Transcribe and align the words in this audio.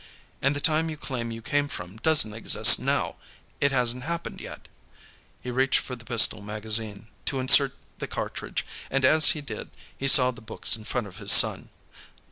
And 0.41 0.55
the 0.55 0.59
time 0.59 0.89
you 0.89 0.97
claim 0.97 1.29
you 1.29 1.43
came 1.43 1.67
from 1.67 1.97
doesn't 1.97 2.33
exist, 2.33 2.79
now; 2.79 3.17
it 3.59 3.71
hasn't 3.71 4.01
happened 4.01 4.41
yet." 4.41 4.67
He 5.43 5.51
reached 5.51 5.77
for 5.77 5.95
the 5.95 6.05
pistol 6.05 6.41
magazine, 6.41 7.05
to 7.27 7.39
insert 7.39 7.75
the 7.99 8.07
cartridge, 8.07 8.65
and 8.89 9.05
as 9.05 9.33
he 9.37 9.41
did, 9.41 9.69
he 9.95 10.07
saw 10.07 10.31
the 10.31 10.41
books 10.41 10.75
in 10.75 10.85
front 10.85 11.05
of 11.05 11.17
his 11.17 11.31
son. 11.31 11.69